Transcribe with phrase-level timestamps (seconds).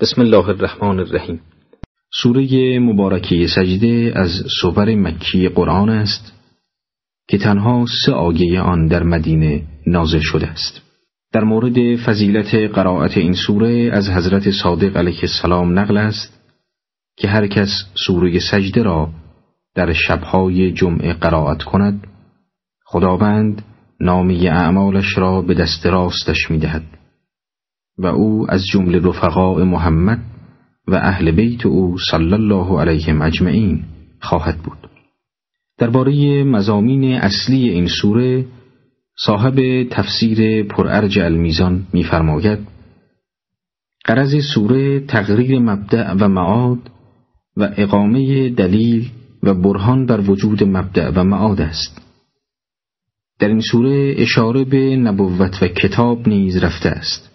[0.00, 1.40] بسم الله الرحمن الرحیم.
[2.22, 4.30] سوره مبارکه سجده از
[4.60, 6.32] سور مکی قرآن است
[7.28, 10.80] که تنها سه آیه آن در مدینه نازل شده است.
[11.32, 16.40] در مورد فضیلت قرائت این سوره از حضرت صادق علیه السلام نقل است
[17.16, 17.70] که هر کس
[18.06, 19.10] سوره سجده را
[19.74, 22.06] در شبهای جمعه قرائت کند
[22.84, 23.62] خداوند
[24.00, 26.99] نامی اعمالش را به دست راستش می‌دهد.
[28.02, 30.20] و او از جمله رفقاء محمد
[30.88, 33.84] و اهل بیت او صلی الله علیهم اجمعین
[34.20, 34.90] خواهد بود.
[35.78, 38.46] درباره مزامین اصلی این سوره
[39.18, 42.58] صاحب تفسیر پرارج المیزان می‌فرماید
[44.04, 46.78] قرض سوره تقریر مبدع و معاد
[47.56, 49.10] و اقامه دلیل
[49.42, 52.02] و برهان بر وجود مبدع و معاد است.
[53.38, 57.29] در این سوره اشاره به نبوت و کتاب نیز رفته است.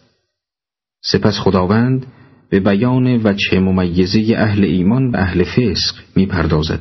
[1.05, 2.05] سپس خداوند
[2.50, 6.80] به بیان وجه ممیزه اهل ایمان و اهل فسق می‌پردازد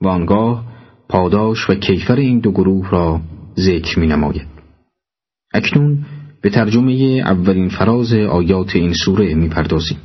[0.00, 0.64] و آنگاه
[1.08, 3.20] پاداش و کیفر این دو گروه را
[3.58, 4.46] ذکر می نماید.
[5.54, 6.06] اکنون
[6.42, 6.92] به ترجمه
[7.24, 9.98] اولین فراز آیات این سوره می‌پردازیم.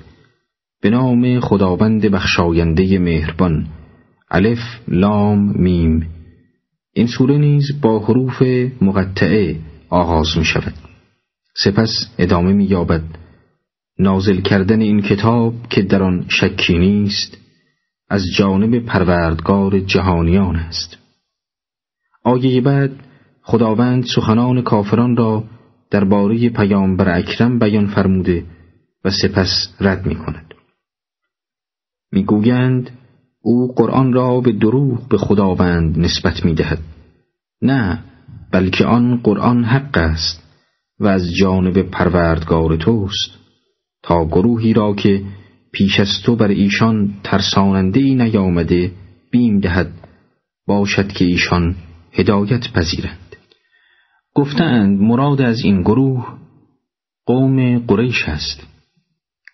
[0.82, 3.68] به نام خداوند بخشاینده مهربان
[4.32, 6.08] الف لام میم
[6.94, 8.42] این سوره نیز با حروف
[8.82, 9.56] مقطعه
[9.90, 10.91] آغاز می شود.
[11.56, 13.04] سپس ادامه می یابد
[14.00, 17.38] نازل کردن این کتاب که در آن شکی نیست
[18.10, 20.98] از جانب پروردگار جهانیان است.
[22.24, 22.92] آیه بعد
[23.42, 25.44] خداوند سخنان کافران را
[25.92, 28.46] درباره پیامبر اکرم بیان فرموده
[29.06, 30.54] و سپس رد می کند
[32.12, 32.90] می‌گویند
[33.42, 36.80] او قرآن را به دروغ به خداوند نسبت می دهد.
[37.62, 38.04] نه
[38.52, 40.51] بلکه آن قرآن حق است.
[41.02, 43.32] و از جانب پروردگار توست
[44.04, 45.24] تا گروهی را که
[45.72, 48.92] پیش از تو بر ایشان ترساننده ای نیامده
[49.32, 49.92] بیم دهد
[50.68, 51.76] باشد که ایشان
[52.12, 53.36] هدایت پذیرند.
[54.34, 56.28] گفتند مراد از این گروه
[57.26, 58.68] قوم قریش است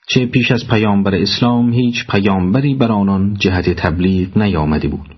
[0.10, 5.16] چه پیش از پیامبر اسلام هیچ پیامبری بر آنان جهت تبلیغ نیامده بود.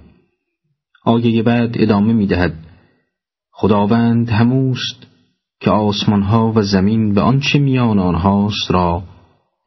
[1.06, 2.53] آیه بعد ادامه می دهد
[3.51, 5.08] خداوند هموست
[5.59, 9.03] که آسمانها و زمین و آنچه میان آنهاست را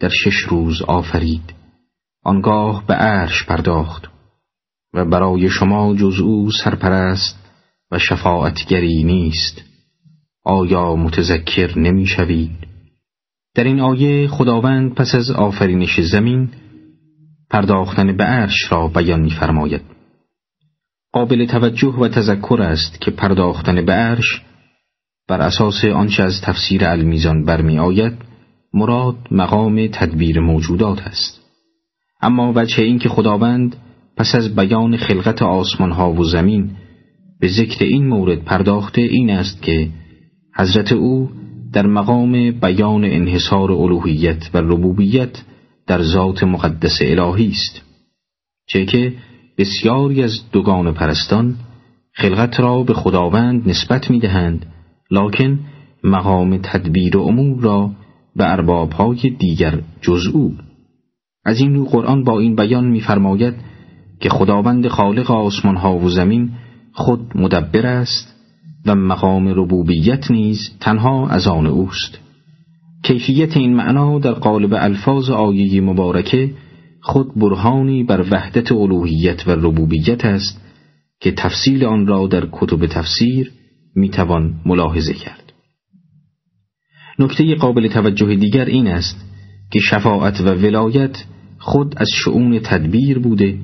[0.01, 1.55] در شش روز آفرید.
[2.25, 4.11] آنگاه به عرش پرداخت
[4.95, 7.39] و برای شما جز او سرپرست
[7.91, 9.63] و شفاعتگری نیست.
[10.45, 12.51] آیا متذکر نمی‌شوید؟
[13.55, 16.51] در این آیه خداوند پس از آفرینش زمین
[17.51, 19.83] پرداختن به عرش را بیان می‌فرماید.
[21.13, 24.43] قابل توجه و تذکر است که پرداختن به عرش
[25.29, 28.13] بر اساس آنچه از تفسیر المیزان برمی آید
[28.75, 31.41] مراد مقام تدبیر موجودات است.
[32.23, 33.77] اما وجه این که خداوند
[34.17, 36.71] پس از بیان خلقت آسمان ها و زمین
[37.41, 39.89] به ذکر این مورد پرداخته این است که
[40.57, 41.31] حضرت او
[41.73, 45.43] در مقام بیان انحصار الوهیت و ربوبیت
[45.87, 47.83] در ذات مقدس الهی است
[48.67, 49.13] چه که
[49.59, 51.57] بسیاری از دوگان پرستان
[52.13, 54.67] خلقت را به خداوند نسبت می دهند
[55.13, 55.59] لکن
[56.05, 57.91] مقام تدبیر امور را
[58.37, 60.55] به اربابهای دیگر جز او.
[61.45, 63.55] از این رو قرآن با این بیان می‌فرماید
[64.21, 66.51] که خداوند خالق آسمان ها و زمین
[66.93, 68.37] خود مدبر است
[68.87, 72.19] و مقام ربوبیت نیز تنها از آن اوست.
[73.03, 76.51] کیفیت این معنا در قالب الفاظ آیه مبارکه
[77.01, 80.61] خود برهانی بر وحدت الوهیت و ربوبیت است
[81.21, 83.53] که تفصیل آن را در کتب تفسیر
[83.95, 85.53] می‌توان ملاحظه کرد.
[87.19, 89.25] نکته قابل توجه دیگر این است
[89.73, 91.25] که شفاعت و ولایت
[91.59, 93.59] خود از شعون تدبیر بوده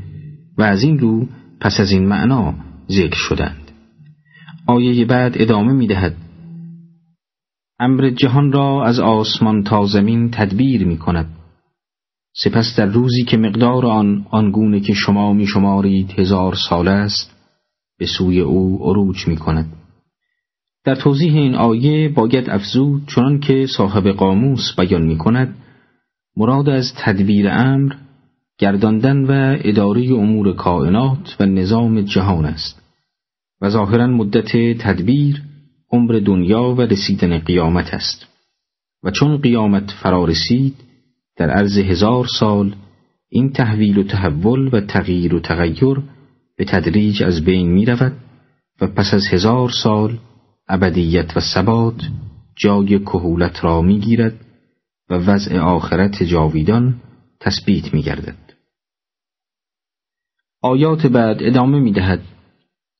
[0.58, 1.26] و از این رو
[1.60, 2.54] پس از این معنا
[2.90, 3.70] ذکر شدند.
[4.66, 6.16] آیه بعد ادامه می دهد.
[7.80, 11.38] امر جهان را از آسمان تا زمین تدبیر می کند.
[12.36, 17.36] سپس در روزی که مقدار آن آنگونه که شما می شمارید هزار سال است
[17.98, 19.77] به سوی او عروج می کند.
[20.84, 25.54] در توضیح این آیه باید افزود چنان که صاحب قاموس بیان می کند
[26.36, 27.94] مراد از تدبیر امر
[28.58, 32.82] گرداندن و اداره امور کائنات و نظام جهان است
[33.60, 35.42] و ظاهرا مدت تدبیر
[35.92, 38.26] عمر دنیا و رسیدن قیامت است
[39.02, 40.74] و چون قیامت فرا رسید
[41.36, 42.74] در عرض هزار سال
[43.28, 46.02] این تحویل و تحول و تغییر و تغییر
[46.56, 48.12] به تدریج از بین می رود
[48.81, 50.19] و پس از هزار سال
[50.69, 52.03] ابدیت و ثبات
[52.56, 54.35] جای کهولت را می‌گیرد
[55.11, 56.94] و وضع آخرت جاویدان
[57.41, 58.49] تثبیت می گردد.
[60.62, 62.23] آیات بعد ادامه می دهد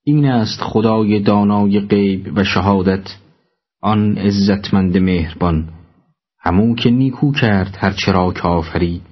[0.05, 3.17] این است خدای دانای غیب و شهادت
[3.81, 5.69] آن عزتمند مهربان
[6.41, 9.03] همو که نیکو کرد هر چرا که آفرید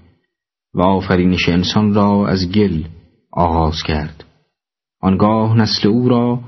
[0.74, 2.84] و آفرینش انسان را از گل
[3.32, 4.24] آغاز کرد
[5.00, 6.40] آنگاه نسل او را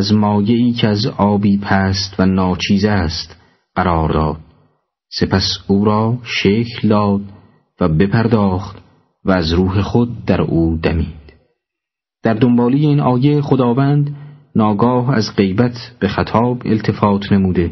[0.00, 3.36] از مایعی که از آبی پست و ناچیز است
[3.74, 4.40] قرار داد.
[5.12, 7.20] سپس او را شکل داد
[7.80, 8.76] و بپرداخت
[9.24, 11.32] و از روح خود در او دمید.
[12.22, 14.16] در دنبالی این آیه خداوند
[14.56, 17.70] ناگاه از غیبت به خطاب التفات نموده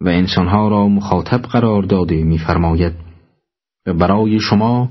[0.00, 2.92] و انسانها را مخاطب قرار داده می‌فرماید.
[3.86, 4.88] و برای شما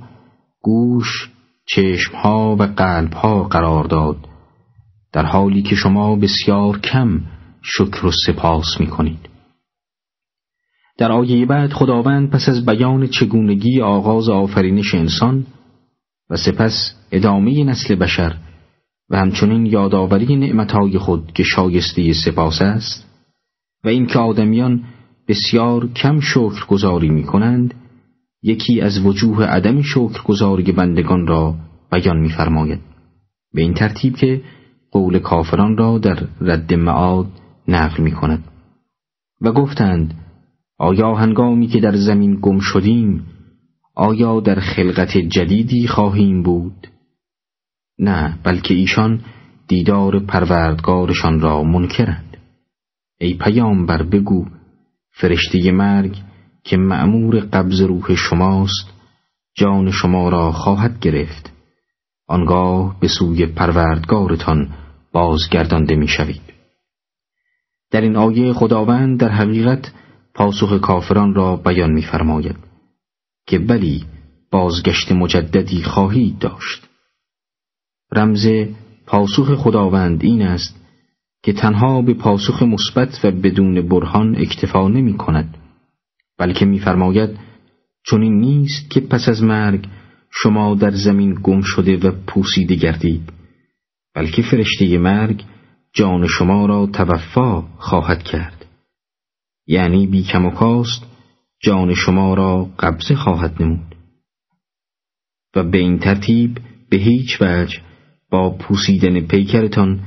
[0.61, 1.31] گوش،
[1.65, 4.32] چشمها و قلبها قرار داد.
[5.13, 7.21] در حالی که شما بسیار کم
[7.61, 9.29] شکر و سپاس می کنید.
[10.97, 15.45] در آیه بعد خداوند پس از بیان چگونگی آغاز آفرینش انسان
[16.29, 18.37] و سپس ادامه نسل بشر
[19.09, 23.09] و همچنین یادآوری نعمتهای خود که شایسته سپاس است
[23.83, 24.83] و اینکه آدمیان
[25.27, 27.73] بسیار کم شکر گذاری می کنند
[28.43, 31.55] یکی از وجوه عدم شکر گذاری بندگان را
[31.91, 32.79] بیان می‌فرماید
[33.53, 34.41] به این ترتیب که
[34.93, 37.27] قول کافران را در رد معاد
[37.67, 38.43] نقل می کند
[39.41, 40.13] و گفتند
[40.77, 43.25] آیا هنگامی که در زمین گم شدیم
[43.95, 46.87] آیا در خلقت جدیدی خواهیم بود؟
[47.99, 49.21] نه بلکه ایشان
[49.67, 52.37] دیدار پروردگارشان را منکرند.
[53.19, 54.45] ای پیامبر بگو
[55.11, 56.17] فرشته مرگ
[56.63, 58.93] که معمور قبض روح شماست
[59.55, 61.53] جان شما را خواهد گرفت.
[62.27, 64.69] آنگاه به سوی پروردگارتان
[65.13, 66.41] بازگردانده می‌شوید.
[67.91, 69.93] در این آیه خداوند در حقیقت
[70.33, 72.55] پاسخ کافران را بیان می‌فرماید
[73.47, 74.05] که بلی
[74.51, 76.87] بازگشت مجددی خواهید داشت.
[78.11, 78.47] رمز
[79.05, 80.83] پاسخ خداوند این است
[81.43, 85.57] که تنها به پاسخ مثبت و بدون برهان اکتفا نمی کند
[86.37, 87.39] بلکه میفرماید
[88.05, 89.87] چون این نیست که پس از مرگ
[90.29, 93.42] شما در زمین گم شده و پوسیده گردید.
[94.15, 95.43] بلکه فرشته مرگ
[95.93, 98.65] جان شما را توفا خواهد کرد.
[99.67, 101.05] یعنی بی کم و کاست
[101.59, 103.95] جان شما را قبضه خواهد نمود.
[105.55, 106.57] و به این ترتیب
[106.89, 107.79] به هیچ وجه
[108.29, 109.99] با پوسیدن پیکرتان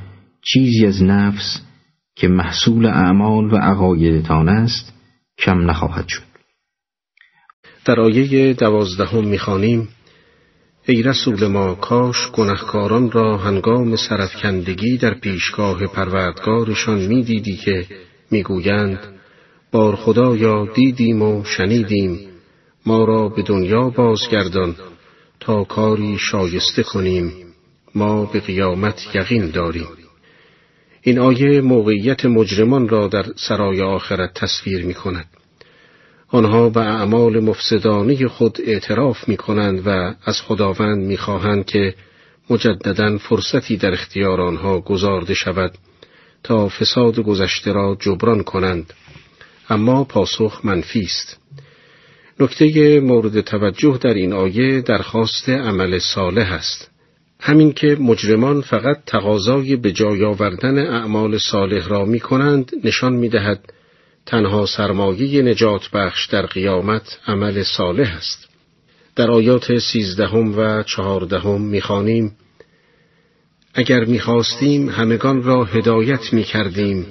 [0.44, 1.62] چیزی از نفس
[2.16, 4.94] که محصول اعمال و عقایدتان است
[5.38, 6.22] کم نخواهد شد.
[7.84, 9.88] در آیه دوازدهم می‌خوانیم
[10.88, 17.86] ای رسول ما کاش گنهکاران را هنگام سرفکندگی در پیشگاه پروردگارشان می‌دیدی که
[18.30, 18.98] می‌گویند
[19.72, 22.28] بار خدایا دیدیم و شنیدیم
[22.86, 24.76] ما را به دنیا بازگردان
[25.40, 27.32] تا کاری شایسته کنیم
[27.94, 29.88] ما به قیامت یقین داریم
[31.02, 35.26] این آیه موقعیت مجرمان را در سرای آخرت تصویر می کند.
[36.28, 41.94] آنها به اعمال مفسدانی خود اعتراف می کنند و از خداوند می خواهند که
[42.50, 45.72] مجددا فرصتی در اختیار آنها گذارده شود
[46.42, 48.92] تا فساد گذشته را جبران کنند.
[49.70, 51.40] اما پاسخ منفی است.
[52.40, 56.90] نکته مورد توجه در این آیه درخواست عمل صالح است.
[57.40, 63.28] همین که مجرمان فقط تقاضای به جای آوردن اعمال صالح را می کنند نشان می
[63.28, 63.72] دهد
[64.26, 68.48] تنها سرمایه نجات بخش در قیامت عمل صالح است.
[69.16, 72.36] در آیات سیزدهم و چهاردهم می‌خوانیم
[73.74, 77.06] اگر می‌خواستیم همگان را هدایت می‌کردیم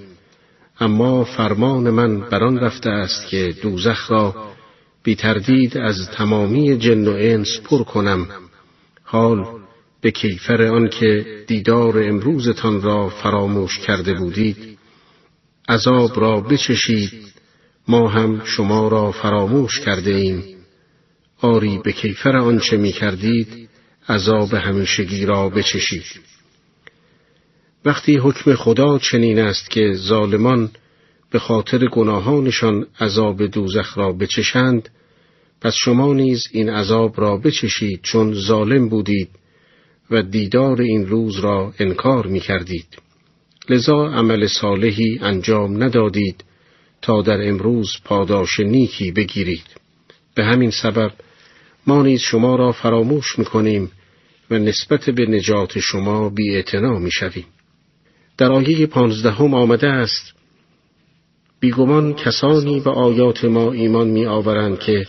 [0.79, 4.35] اما فرمان من بران رفته است که دوزخ را
[5.03, 8.27] بی تردید از تمامی جن و انس پر کنم
[9.03, 9.45] حال
[10.01, 14.74] به کیفر آنکه دیدار امروزتان را فراموش کرده بودید
[15.69, 17.11] عذاب را بچشید.
[17.87, 20.43] ما هم شما را فراموش کرده ایم.
[21.41, 23.69] آری به کیفر آنچه می کردید
[24.09, 26.05] عذاب همیشگی را بچشید.
[27.85, 30.69] وقتی حکم خدا چنین است که ظالمان
[31.31, 34.89] به خاطر گناهانشان عذاب دوزخ را بچشند
[35.61, 39.29] پس شما نیز این عذاب را بچشید چون ظالم بودید
[40.11, 43.04] و دیدار این روز را انکار می کردید.
[43.69, 46.43] لذا عمل صالحی انجام ندادید
[47.01, 49.65] تا در امروز پاداش نیکی بگیرید.
[50.35, 51.11] به همین سبب
[51.87, 53.91] ما نیز شما را فراموش می کنیم
[54.51, 56.63] و نسبت به نجات شما بی
[56.99, 57.45] می شویم.
[58.37, 60.33] در آیه پانزدهم آمده است
[61.59, 65.07] بیگمان کسانی به آیات ما ایمان می آورند که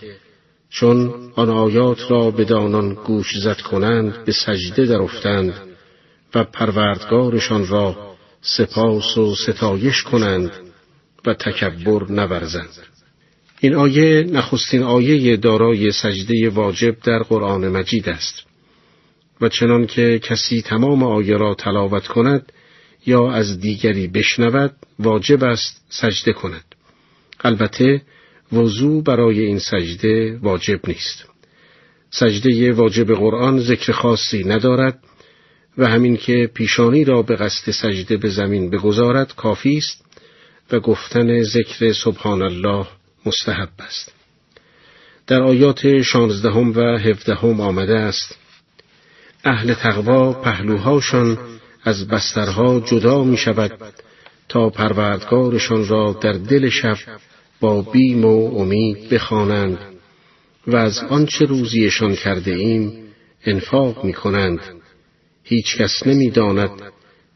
[0.70, 5.54] چون آن آیات را به دانان گوش زد کنند به سجده درافتند
[6.34, 8.15] و پروردگارشان را
[8.46, 10.50] سپاس و ستایش کنند
[11.26, 12.68] و تکبر نورزند.
[13.60, 18.42] این آیه نخستین آیه دارای سجده واجب در قرآن مجید است.
[19.40, 22.52] و چنان که کسی تمام آیه را تلاوت کند
[23.06, 26.64] یا از دیگری بشنود واجب است سجده کند.
[27.44, 28.02] البته
[28.52, 31.24] وضوع برای این سجده واجب نیست.
[32.10, 34.98] سجده واجب قرآن ذکر خاصی ندارد
[35.78, 40.04] و همین که پیشانی را به قصد سجده به زمین بگذارد کافی است
[40.72, 42.86] و گفتن ذکر سبحان الله
[43.26, 44.12] مستحب است
[45.26, 48.38] در آیات شانزدهم و هفدهم آمده است
[49.44, 51.38] اهل تقوا پهلوهاشان
[51.84, 53.72] از بسترها جدا می شود
[54.48, 56.96] تا پروردگارشان را در دل شب
[57.60, 59.78] با بیم و امید بخوانند
[60.66, 62.92] و از آنچه روزیشان کرده ایم
[63.44, 64.60] انفاق می کنند.
[65.48, 66.70] هیچ کس نمی داند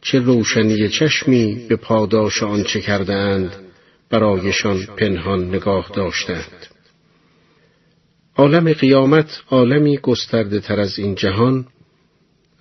[0.02, 3.56] چه روشنی چشمی به پاداش آنچه کرده اند
[4.10, 6.66] برایشان پنهان نگاه داشتند.
[8.36, 11.66] عالم قیامت عالمی گسترده تر از این جهان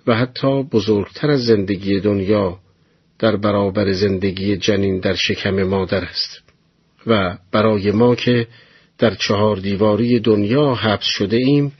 [0.06, 2.58] و حتی بزرگتر از زندگی دنیا
[3.18, 6.42] در برابر زندگی جنین در شکم مادر است
[7.06, 8.46] و برای ما که
[8.98, 11.72] در چهار دیواری دنیا حبس شده ایم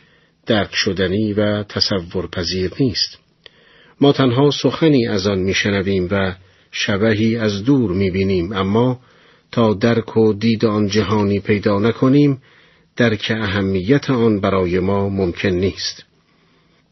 [0.47, 3.20] درک شدنی و تصور پذیر نیست
[4.01, 6.35] ما تنها سخنی از آن میشنویم و
[6.73, 9.01] شبهی از دور می‌بینیم اما
[9.53, 12.43] تا درک و دید آن جهانی پیدا نکنیم
[12.97, 16.05] درک اهمیت آن برای ما ممکن نیست.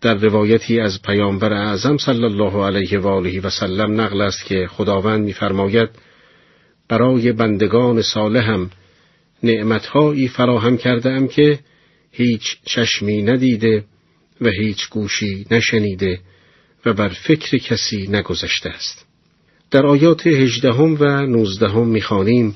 [0.00, 4.66] در روایتی از پیامبر اعظم صلی الله علیه و آله و سلم نقل است که
[4.70, 5.88] خداوند می‌فرماید
[6.88, 8.70] برای بندگان صالحم
[9.42, 11.58] نعمتهایی فراهم کرده ام که
[12.12, 13.84] هیچ چشمی ندیده
[14.40, 16.20] و هیچ گوشی نشنیده
[16.86, 19.04] و بر فکر کسی نگذشته است.
[19.70, 22.54] در آیات هجدهم و نوزدهم می‌خوانیم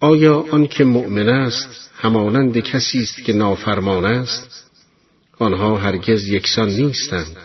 [0.00, 4.70] آیا آنکه مؤمن است همانند کسی است که نافرمان است
[5.38, 7.36] آنها هرگز یکسان نیستند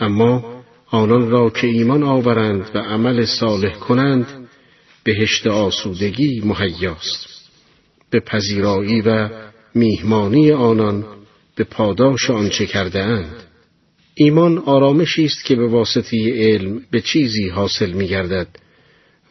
[0.00, 4.48] اما آنان را که ایمان آورند و عمل صالح کنند
[5.04, 7.26] بهشت آسودگی مهیاست
[8.10, 9.28] به پذیرایی و
[9.74, 11.04] میهمانی آنان
[11.56, 13.42] به پاداش آنچه کرده اند.
[14.14, 18.48] ایمان آرامشی است که به واسطه علم به چیزی حاصل می گردد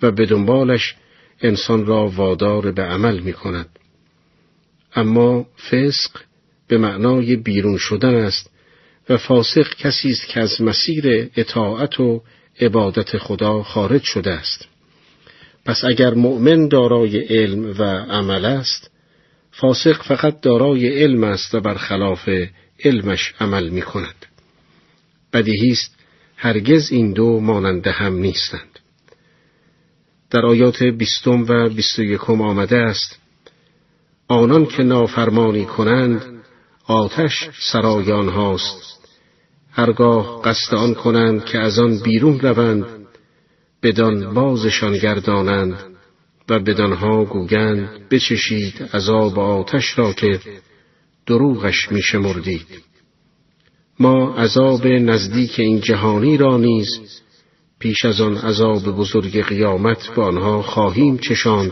[0.01, 0.95] و به دنبالش
[1.41, 3.69] انسان را وادار به عمل می کند.
[4.95, 6.11] اما فسق
[6.67, 8.49] به معنای بیرون شدن است
[9.09, 12.21] و فاسق کسی است که از مسیر اطاعت و
[12.61, 14.67] عبادت خدا خارج شده است.
[15.65, 18.91] پس اگر مؤمن دارای علم و عمل است
[19.51, 22.29] فاسق فقط دارای علم است و برخلاف
[22.83, 24.25] علمش عمل می کند.
[25.33, 25.95] بدیهی است
[26.35, 28.79] هرگز این دو ماننده هم نیستند.
[30.29, 33.19] در آیات بیستم و بیست و یکم آمده است
[34.27, 36.25] آنان که نافرمانی کنند
[36.87, 38.99] آتش سرایان هاست
[39.71, 42.85] هرگاه قصد آن کنند که از آن بیرون روند
[43.83, 45.79] بدان بازشان گردانند
[46.49, 50.39] و بدانها گوگند بچشید عذاب آتش را که
[51.25, 52.92] دروغش میشمردید
[53.99, 56.87] ما عذاب نزدیک این جهانی را نیز
[57.79, 61.71] پیش از آن عذاب بزرگ قیامت به آنها خواهیم چشاند.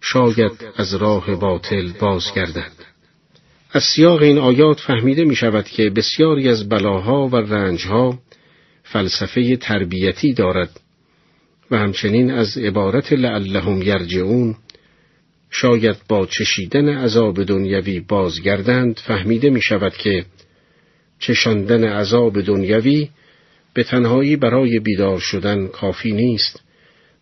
[0.00, 2.84] شاید از راه باطل بازگردند
[3.72, 8.18] از سیاق این آیات فهمیده می شود که بسیاری از بلاها و رنجها
[8.82, 10.80] فلسفه تربیتی دارد
[11.70, 14.54] و همچنین از عبارت لعلهم یرجعون
[15.50, 20.24] شاید با چشیدن عذاب دنیوی بازگردند فهمیده می شود که
[21.22, 23.08] چشاندن عذاب دنیوی
[23.74, 26.60] به تنهایی برای بیدار شدن کافی نیست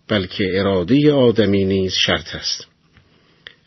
[0.09, 2.67] بلکه اراده آدمی نیز شرط است.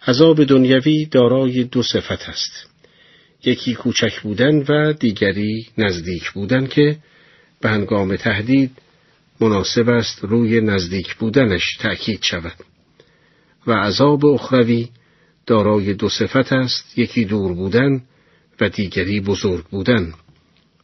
[0.08, 2.70] عذاب دنیوی دارای دو صفت است.
[3.46, 6.98] یکی کوچک بودن و دیگری نزدیک بودن که
[7.62, 8.72] به هنگام تهدید
[9.42, 12.56] مناسب است روی نزدیک بودنش تأکید شود.
[13.68, 14.90] و عذاب اخروی
[15.46, 18.02] دارای دو صفت است یکی دور بودن
[18.62, 20.14] و دیگری بزرگ بودن.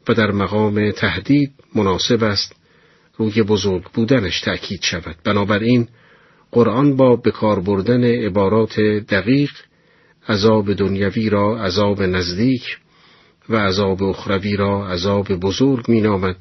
[0.08, 2.56] و در مقام تهدید مناسب است
[3.18, 5.88] روی بزرگ بودنش تأکید شود بنابراین
[6.52, 8.80] قرآن با بکار بردن عبارات
[9.10, 9.52] دقیق
[10.30, 12.78] عذاب دنیوی را عذاب نزدیک
[13.50, 16.38] و عذاب اخروی را عذاب بزرگ می نامد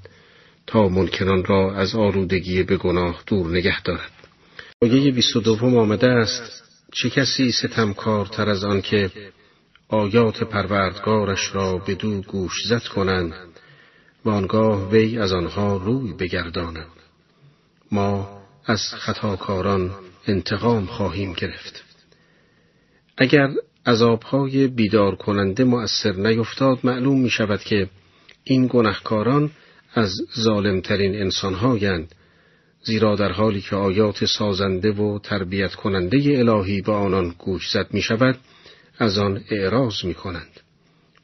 [0.67, 4.13] تا منکران را از آلودگی به گناه دور نگه دارد.
[4.83, 6.63] آیه 22 آمده است
[6.93, 9.11] چه کسی ستمکارتر از آن که
[9.89, 13.33] آیات پروردگارش را به دو گوش زد کنند
[14.25, 16.87] و آنگاه وی از آنها روی بگرداند
[17.93, 19.91] ما از خطاکاران
[20.27, 21.85] انتقام خواهیم گرفت
[23.19, 23.51] اگر
[23.87, 27.89] عذابهای بیدار کننده مؤثر نیفتاد معلوم می شود که
[28.45, 29.51] این گنهکاران
[29.95, 32.15] از ظالمترین انسانهایند
[32.83, 38.03] زیرا در حالی که آیات سازنده و تربیت کننده الهی به آنان گوش زد می
[38.03, 38.39] شود
[38.99, 40.61] از آن اعراض می کنند.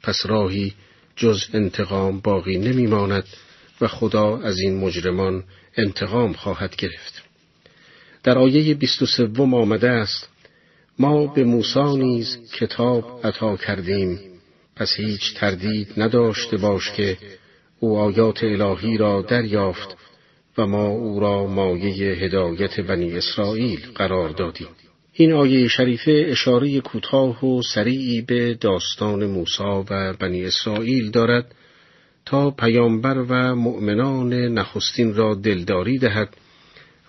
[0.03, 0.73] پس راهی
[1.15, 3.23] جز انتقام باقی نمی ماند
[3.81, 5.43] و خدا از این مجرمان
[5.77, 7.23] انتقام خواهد گرفت.
[8.23, 10.29] در آیه 23 آمده است
[10.99, 14.19] ما به موسی نیز کتاب عطا کردیم
[14.75, 17.17] پس هیچ تردید نداشته باش که
[17.79, 19.97] او آیات الهی را دریافت
[20.57, 24.67] و ما او را مایه هدایت بنی اسرائیل قرار دادیم.
[25.17, 31.55] این آیه شریفه اشاره کوتاه و سریعی به داستان موسی و بنی اسرائیل دارد
[32.25, 36.37] تا پیامبر و مؤمنان نخستین را دلداری دهد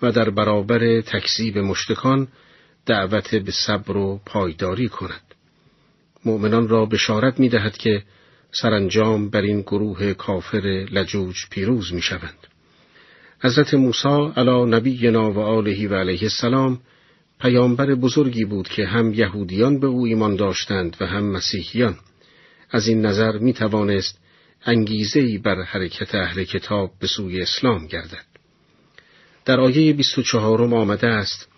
[0.02, 2.28] و در برابر تکذیب مشتکان
[2.86, 5.34] دعوت به صبر و پایداری کند.
[6.24, 8.02] مؤمنان را بشارت می دهد که
[8.52, 12.46] سرانجام بر این گروه کافر لجوج پیروز می شوند.
[13.40, 16.80] حضرت موسی علی نبینا و آلهی و علیه السلام
[17.40, 21.96] پیامبر بزرگی بود که هم یهودیان به او ایمان داشتند و هم مسیحیان.
[22.70, 24.18] از این نظر می توانست
[24.64, 28.24] انگیزهی بر حرکت اهل کتاب به سوی اسلام گردد.
[29.44, 31.48] در آیه 24 آمده است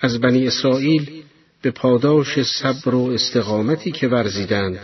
[0.00, 1.22] از بنی اسرائیل
[1.62, 4.78] به پاداش صبر و استقامتی که ورزیدند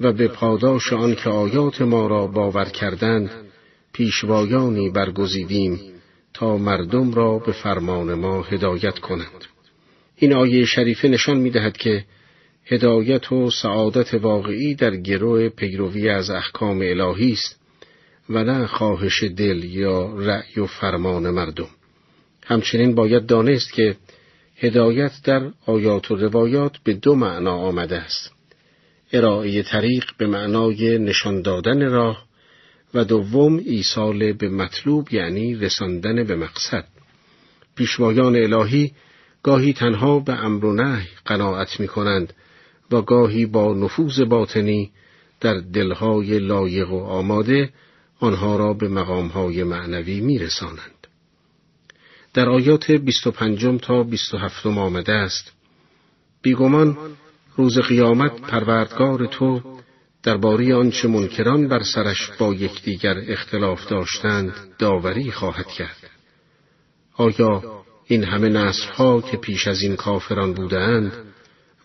[0.00, 3.30] و به پاداش آن که آیات ما را باور کردند
[3.92, 5.80] پیشوایانی برگزیدیم
[6.36, 9.44] تا مردم را به فرمان ما هدایت کنند.
[10.16, 12.04] این آیه شریفه نشان می دهد که
[12.64, 17.60] هدایت و سعادت واقعی در گروه پیروی از احکام الهی است
[18.30, 21.68] و نه خواهش دل یا رأی و فرمان مردم.
[22.46, 23.96] همچنین باید دانست که
[24.56, 28.32] هدایت در آیات و روایات به دو معنا آمده است.
[29.12, 32.25] ارائه طریق به معنای نشان دادن راه
[32.96, 36.84] و دوم ایصال به مطلوب یعنی رساندن به مقصد.
[37.74, 38.92] پیشوایان الهی
[39.42, 42.32] گاهی تنها به امر و نهی قناعت می کنند
[42.90, 44.90] و گاهی با نفوذ باطنی
[45.40, 47.70] در دلهای لایق و آماده
[48.20, 51.06] آنها را به مقامهای معنوی می رسانند.
[52.34, 55.52] در آیات 25 تا 27 آمده است
[56.42, 56.98] بیگمان
[57.56, 59.75] روز قیامت پروردگار تو
[60.22, 66.10] درباره آنچه منکران بر سرش با یکدیگر اختلاف داشتند داوری خواهد کرد.
[67.16, 71.12] آیا این همه نسلها که پیش از این کافران بودند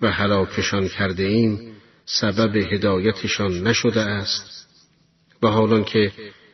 [0.01, 1.59] و هلاکشان کرده ایم
[2.05, 4.67] سبب هدایتشان نشده است؟
[5.43, 6.11] و حالان که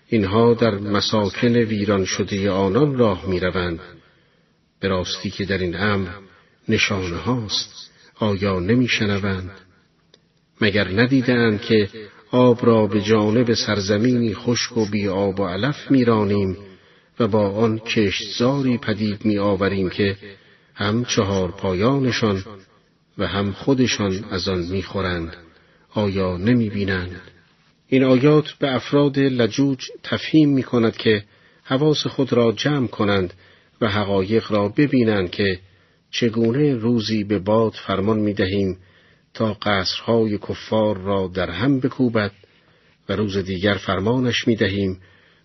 [0.08, 3.80] اینها در مساکن ویران شده آنان راه می روند
[4.80, 6.10] به راستی که در این امر
[6.70, 9.52] نشانه هاست آیا نمی شنوند
[10.62, 11.90] مگر ندیدند که
[12.32, 16.58] آب را به جانب سرزمینی خشک و بی آب و علف میرانیم
[17.20, 20.18] و با آن کشتزاری پدید می آوریم که
[20.74, 22.44] هم چهار پایانشان
[23.18, 25.36] و هم خودشان از آن می‌خورند
[25.94, 27.22] آیا نمی بینند؟
[27.88, 31.24] این آیات به افراد لجوج تفهیم می کند که
[31.64, 33.34] حواس خود را جمع کنند
[33.82, 35.60] و حقایق را ببینند که
[36.12, 38.78] چگونه روزی به باد فرمان می دهیم
[39.38, 42.32] تا قصرهای کفار را در هم بکوبد
[43.10, 45.02] و روز دیگر فرمانش می دهیم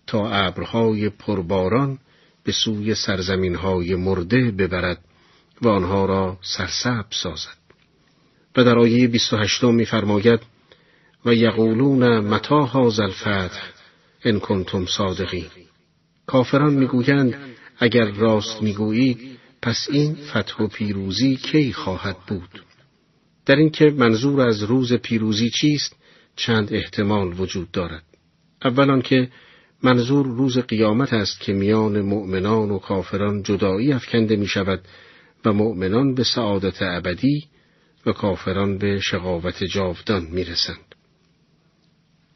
[0.07, 1.99] تا ابرهای پرباران
[2.43, 4.99] به سوی سرزمینهای مرده ببرد
[5.61, 7.57] و آنها را سرسب سازد.
[8.57, 10.39] و در آیه 28 میفرماید
[11.25, 13.61] و یقولون متا هذا الفتح
[14.25, 15.45] ان کنتم صادقین
[16.27, 17.35] کافران می‌گویند
[17.79, 22.63] اگر راست می‌گویید پس این فتح و پیروزی کی خواهد بود
[23.45, 25.95] در اینکه منظور از روز پیروزی چیست
[26.35, 28.03] چند احتمال وجود دارد
[28.65, 29.29] اول که
[29.83, 34.81] منظور روز قیامت است که میان مؤمنان و کافران جدایی افکنده می شود
[35.45, 37.47] و مؤمنان به سعادت ابدی
[38.05, 40.95] و کافران به شقاوت جاودان می رسند.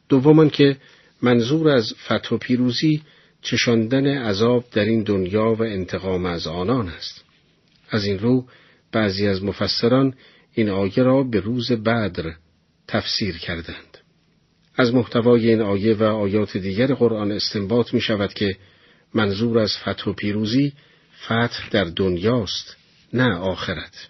[0.08, 0.76] دومان که
[1.22, 3.02] منظور از فتح و پیروزی
[3.42, 7.24] چشاندن عذاب در این دنیا و انتقام از آنان است.
[7.90, 8.46] از این رو
[8.92, 10.14] بعضی از مفسران
[10.58, 12.32] این آیه را به روز بدر
[12.88, 13.98] تفسیر کردند.
[14.76, 18.56] از محتوای این آیه و آیات دیگر قرآن استنباط می شود که
[19.14, 20.72] منظور از فتح و پیروزی
[21.24, 22.76] فتح در دنیاست
[23.12, 24.08] نه آخرت.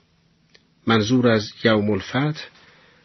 [0.86, 2.44] منظور از یوم الفتح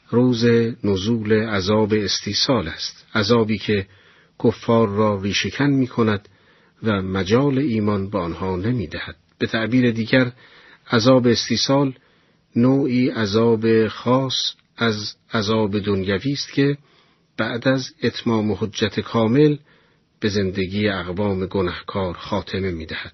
[0.10, 0.46] روز
[0.84, 3.88] نزول عذاب استیصال است عذابی که
[4.44, 6.30] کفار را ریشکن می کند
[6.84, 9.16] و مجال ایمان به آنها نمی دهد.
[9.40, 10.32] به تعبیر دیگر
[10.92, 11.94] عذاب استیصال
[12.56, 16.78] نوعی عذاب خاص از عذاب دنیوی است که
[17.38, 19.58] بعد از اتمام حجت کامل
[20.20, 23.14] به زندگی اقوام گنهکار خاتمه می دهد.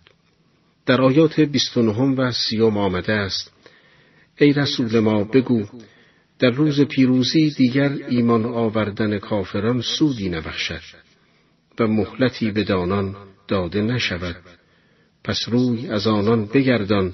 [0.86, 3.52] در آیات 29 و 30 آمده است
[4.38, 5.66] ای رسول ما بگو
[6.40, 10.82] در روز پیروزی دیگر ایمان آوردن کافران سودی نبخشد
[11.80, 13.16] و مهلتی به دانان
[13.48, 14.36] داده نشود
[15.24, 17.14] پس روی از آنان بگردان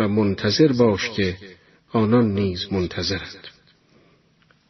[0.00, 1.36] و منتظر باش که
[1.92, 3.48] آنان نیز منتظرند.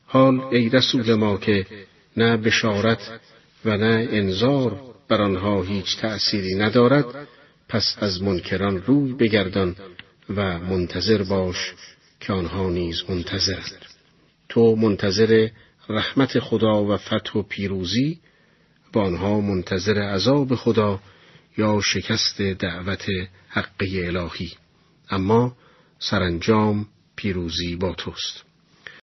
[0.07, 1.67] حال ای رسول ما که
[2.17, 3.21] نه بشارت
[3.65, 7.29] و نه انذار بر آنها هیچ تأثیری ندارد
[7.69, 9.77] پس از منکران روی بگردان
[10.31, 11.75] و منتظر باش
[12.21, 13.85] که آنها نیز منتظرند.
[14.49, 15.49] تو منتظر
[15.89, 18.19] رحمت خدا و فتح و پیروزی
[18.95, 21.01] و آنها منتظر عذاب خدا
[21.59, 23.07] یا شکست دعوت
[23.49, 24.53] حقی الهی.
[25.11, 25.57] اما
[25.99, 28.50] سرانجام پیروزی با توست.